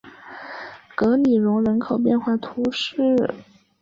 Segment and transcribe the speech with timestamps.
[0.95, 3.31] 格里隆人口变化图示